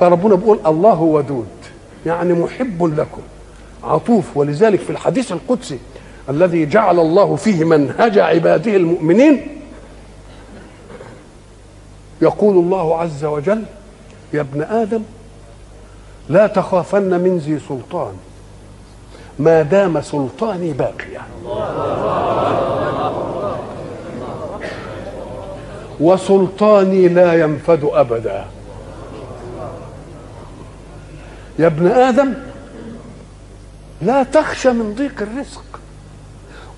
فربنا 0.00 0.34
بيقول 0.34 0.58
الله 0.66 1.00
ودود. 1.00 1.46
يعني 2.06 2.32
محب 2.32 2.84
لكم. 2.98 3.22
عطوف. 3.84 4.36
ولذلك 4.36 4.80
في 4.80 4.90
الحديث 4.90 5.32
القدسي 5.32 5.78
الذي 6.28 6.66
جعل 6.66 6.98
الله 6.98 7.36
فيه 7.36 7.64
منهج 7.64 8.18
عباده 8.18 8.76
المؤمنين 8.76 9.46
يقول 12.22 12.56
الله 12.56 13.00
عز 13.00 13.24
وجل 13.24 13.62
يا 14.32 14.40
ابن 14.40 14.62
آدم 14.62 15.02
لا 16.28 16.46
تخافن 16.46 17.20
من 17.20 17.38
ذي 17.38 17.58
سلطان. 17.68 18.12
ما 19.38 19.62
دام 19.62 20.00
سلطاني 20.00 20.72
باقيا. 20.72 21.22
وسلطاني 26.00 27.08
لا 27.08 27.32
ينفد 27.40 27.84
أبدا. 27.92 28.44
يا 31.58 31.66
ابن 31.66 31.86
آدم 31.86 32.34
لا 34.02 34.22
تخشى 34.22 34.72
من 34.72 34.94
ضيق 34.94 35.14
الرزق. 35.20 35.64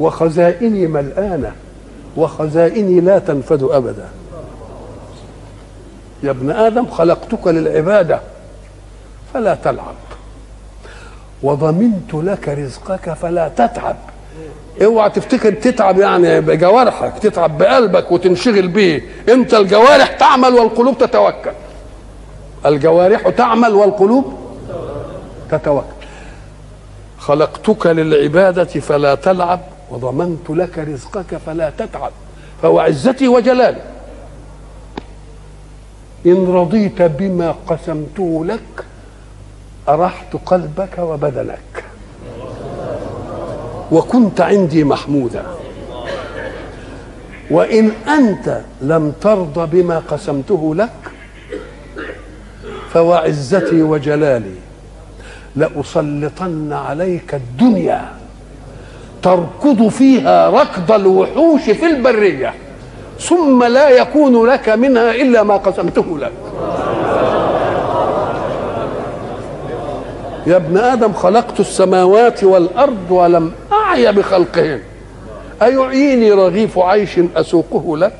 وخزائني 0.01 0.87
ملآنة 0.87 1.52
وخزائني 2.16 3.01
لا 3.01 3.19
تنفد 3.19 3.62
أبدا. 3.62 4.09
يا 6.23 6.30
ابن 6.30 6.51
آدم 6.51 6.87
خلقتك 6.87 7.47
للعبادة 7.47 8.21
فلا 9.35 9.55
تلعب. 9.55 9.95
وضمنت 11.43 12.15
لك 12.15 12.49
رزقك 12.49 13.12
فلا 13.12 13.49
تتعب. 13.49 13.97
اوعى 14.85 15.10
تفتكر 15.10 15.52
تتعب 15.52 15.99
يعني 15.99 16.41
بجوارحك 16.41 17.19
تتعب 17.19 17.59
بقلبك 17.59 18.12
وتنشغل 18.12 18.69
به 18.69 19.02
انت 19.29 19.55
الجوارح 19.55 20.12
تعمل 20.12 20.55
والقلوب 20.55 20.99
تتوكل. 20.99 21.52
الجوارح 22.66 23.29
تعمل 23.29 23.74
والقلوب 23.74 24.40
تتوكل 25.50 25.84
خلقتك 27.18 27.87
للعبادة 27.87 28.65
فلا 28.65 29.15
تلعب 29.15 29.60
وضمنت 29.90 30.51
لك 30.51 30.79
رزقك 30.79 31.37
فلا 31.46 31.70
تتعب 31.70 32.12
فهو 32.62 32.80
عزتي 32.80 33.29
وجلالي. 33.29 33.82
إن 36.26 36.54
رضيت 36.54 37.02
بما 37.02 37.54
قسمته 37.66 38.45
لك 38.45 38.84
أرحت 39.88 40.37
قلبك 40.46 40.98
وبدنك. 40.98 41.85
وكنت 43.92 44.40
عندي 44.40 44.85
محمودا. 44.85 45.45
وإن 47.51 47.90
أنت 48.09 48.60
لم 48.82 49.12
ترض 49.20 49.70
بما 49.70 49.98
قسمته 49.98 50.74
لك 50.74 50.90
فوعزتي 52.92 53.82
وجلالي. 53.82 54.54
لأسلطن 55.56 56.73
عليك 56.73 57.34
الدنيا 57.34 58.04
تركض 59.23 59.88
فيها 59.88 60.51
ركض 60.51 60.92
الوحوش 60.92 61.62
في 61.62 61.87
البرية 61.87 62.54
ثم 63.20 63.65
لا 63.65 63.88
يكون 63.88 64.47
لك 64.47 64.69
منها 64.69 65.10
إلا 65.10 65.42
ما 65.42 65.56
قسمته 65.56 66.19
لك. 66.19 66.32
يا 70.47 70.56
ابن 70.56 70.78
آدم 70.78 71.12
خلقت 71.12 71.60
السماوات 71.60 72.44
والأرض 72.44 73.10
ولم 73.10 73.53
أعي 73.72 74.12
بخلقهن 74.12 74.81
أيعيني 75.62 76.32
رغيف 76.32 76.78
عيش 76.78 77.20
أسوقه 77.37 77.97
لك؟ 77.97 78.16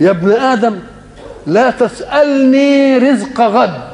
يا 0.00 0.10
ابن 0.10 0.32
آدم 0.32 0.78
لا 1.46 1.70
تسألني 1.70 2.98
رزق 2.98 3.40
غد. 3.40 3.87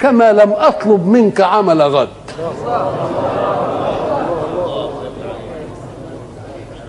كما 0.00 0.32
لم 0.32 0.52
أطلب 0.52 1.06
منك 1.06 1.40
عمل 1.40 1.82
غد. 1.82 2.08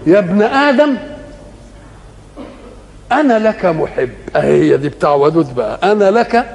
يا 0.07 0.19
ابن 0.19 0.41
آدم 0.41 0.95
أنا 3.11 3.39
لك 3.39 3.65
محب. 3.65 4.09
هي 4.35 4.77
دي 4.77 4.89
بتاع 4.89 5.13
ودود 5.13 5.55
بقى. 5.55 5.79
أنا 5.83 6.11
لك 6.11 6.45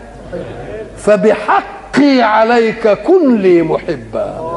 فبحقي 0.96 2.22
عليك 2.22 2.88
كن 2.88 3.36
لي 3.36 3.62
محبا. 3.62 4.52